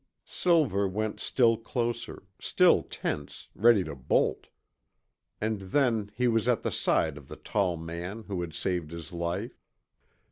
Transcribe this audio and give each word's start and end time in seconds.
Silver 0.25 0.87
went 0.87 1.19
still 1.19 1.57
closer, 1.57 2.23
still 2.39 2.81
tense, 2.81 3.49
ready 3.53 3.83
to 3.83 3.93
bolt. 3.95 4.47
And 5.39 5.59
then 5.61 6.09
he 6.15 6.27
was 6.27 6.49
at 6.49 6.63
the 6.63 6.71
side 6.71 7.19
of 7.19 7.27
the 7.27 7.35
tall 7.35 7.77
man 7.77 8.23
who 8.23 8.41
had 8.41 8.55
saved 8.55 8.89
his 8.89 9.13
life. 9.13 9.61